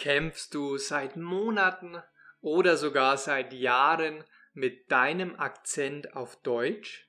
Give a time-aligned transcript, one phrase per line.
[0.00, 2.02] Kämpfst du seit Monaten
[2.40, 7.06] oder sogar seit Jahren mit deinem Akzent auf Deutsch?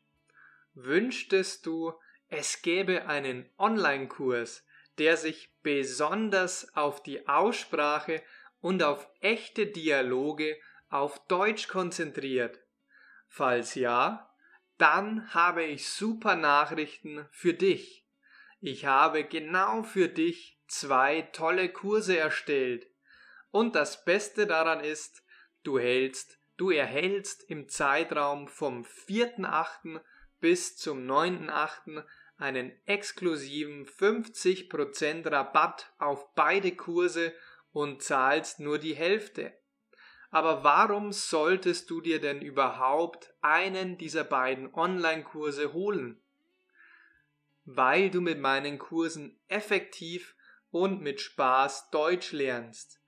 [0.73, 1.93] Wünschtest du,
[2.27, 4.65] es gäbe einen Online-Kurs,
[4.97, 8.21] der sich besonders auf die Aussprache
[8.59, 10.57] und auf echte Dialoge
[10.89, 12.59] auf Deutsch konzentriert?
[13.29, 14.35] Falls ja,
[14.77, 18.05] dann habe ich super Nachrichten für dich.
[18.59, 22.90] Ich habe genau für dich zwei tolle Kurse erstellt.
[23.51, 25.23] Und das Beste daran ist,
[25.63, 30.01] du hältst, du erhältst im Zeitraum vom 4.8.
[30.39, 32.03] bis zum 9.8.
[32.37, 37.33] einen exklusiven 50% Rabatt auf beide Kurse
[37.73, 39.53] und zahlst nur die Hälfte.
[40.29, 46.21] Aber warum solltest du dir denn überhaupt einen dieser beiden Online-Kurse holen?
[47.65, 50.35] Weil du mit meinen Kursen effektiv
[50.71, 53.00] und mit Spaß Deutsch lernst.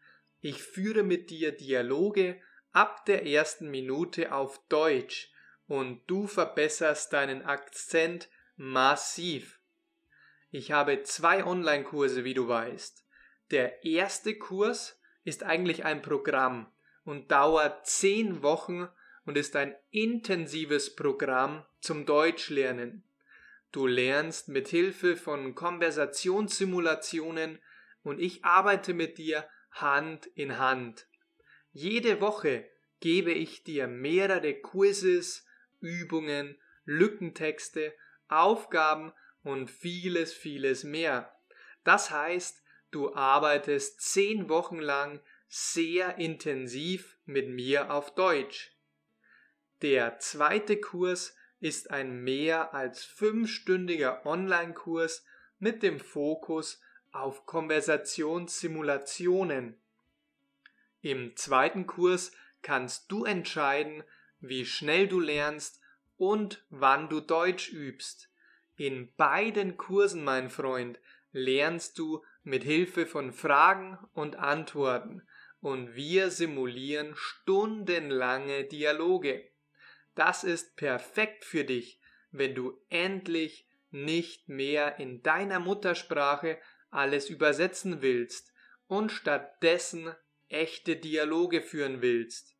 [0.43, 2.37] Ich führe mit dir Dialoge
[2.73, 5.31] ab der ersten Minute auf Deutsch
[5.67, 8.27] und du verbesserst deinen Akzent
[8.57, 9.61] massiv.
[10.51, 13.05] Ich habe zwei Online-Kurse, wie du weißt.
[13.51, 16.69] Der erste Kurs ist eigentlich ein Programm
[17.05, 18.89] und dauert zehn Wochen
[19.25, 23.05] und ist ein intensives Programm zum Deutschlernen.
[23.71, 27.59] Du lernst mit Hilfe von Konversationssimulationen
[28.03, 31.07] und ich arbeite mit dir Hand in Hand.
[31.71, 32.65] Jede Woche
[32.99, 35.45] gebe ich dir mehrere Quizzes,
[35.79, 37.93] Übungen, Lückentexte,
[38.27, 41.35] Aufgaben und vieles, vieles mehr.
[41.83, 48.77] Das heißt, du arbeitest zehn Wochen lang sehr intensiv mit mir auf Deutsch.
[49.81, 55.25] Der zweite Kurs ist ein mehr als fünfstündiger Online-Kurs
[55.59, 56.81] mit dem Fokus
[57.13, 59.79] auf Konversationssimulationen.
[61.01, 62.31] Im zweiten Kurs
[62.61, 64.03] kannst du entscheiden,
[64.39, 65.81] wie schnell du lernst
[66.17, 68.29] und wann du Deutsch übst.
[68.75, 70.99] In beiden Kursen, mein Freund,
[71.31, 75.21] lernst du mit Hilfe von Fragen und Antworten
[75.61, 79.47] und wir simulieren stundenlange Dialoge.
[80.15, 86.57] Das ist perfekt für dich, wenn du endlich nicht mehr in deiner Muttersprache
[86.93, 88.53] alles übersetzen willst
[88.87, 90.13] und stattdessen
[90.49, 92.55] echte Dialoge führen willst.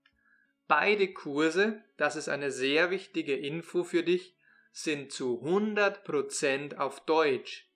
[0.68, 4.36] Beide Kurse, das ist eine sehr wichtige Info für dich,
[4.72, 7.70] sind zu 100% auf Deutsch.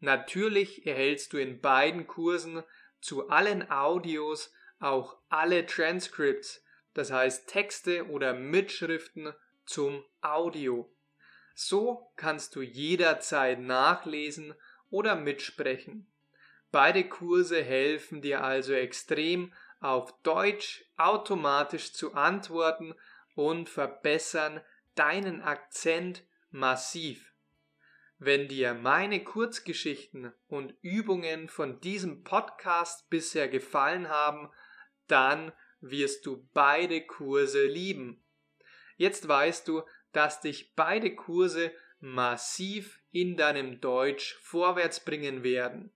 [0.00, 2.62] Natürlich erhältst du in beiden Kursen
[3.00, 6.62] zu allen Audios auch alle Transcripts,
[6.94, 9.32] das heißt Texte oder Mitschriften
[9.64, 10.90] zum Audio.
[11.54, 14.54] So kannst du jederzeit nachlesen
[14.90, 16.06] oder mitsprechen.
[16.70, 22.94] Beide Kurse helfen dir also extrem auf Deutsch automatisch zu antworten
[23.34, 24.60] und verbessern
[24.94, 27.32] deinen Akzent massiv.
[28.18, 34.50] Wenn dir meine Kurzgeschichten und Übungen von diesem Podcast bisher gefallen haben,
[35.06, 38.24] dann wirst du beide Kurse lieben.
[38.96, 39.82] Jetzt weißt du,
[40.12, 45.90] dass dich beide Kurse massiv in deinem Deutsch vorwärts bringen werden.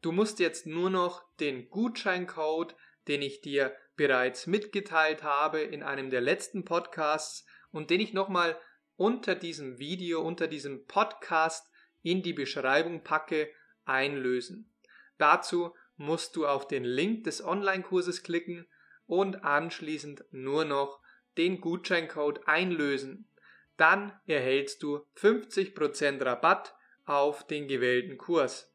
[0.00, 2.76] Du musst jetzt nur noch den Gutscheincode,
[3.08, 8.56] den ich dir bereits mitgeteilt habe in einem der letzten Podcasts und den ich nochmal
[8.96, 11.68] unter diesem Video, unter diesem Podcast
[12.02, 13.50] in die Beschreibung packe,
[13.84, 14.72] einlösen.
[15.18, 18.66] Dazu musst du auf den Link des Online-Kurses klicken
[19.06, 21.00] und anschließend nur noch
[21.36, 23.28] den Gutscheincode einlösen.
[23.76, 26.74] Dann erhältst du 50% Rabatt
[27.04, 28.72] auf den gewählten Kurs.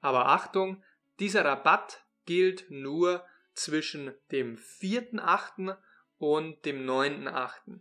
[0.00, 0.82] Aber Achtung,
[1.18, 5.76] dieser Rabatt gilt nur zwischen dem 4.8.
[6.18, 7.80] und dem 9.8.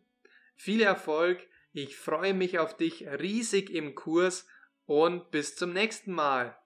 [0.56, 4.48] Viel Erfolg, ich freue mich auf dich riesig im Kurs
[4.86, 6.58] und bis zum nächsten Mal.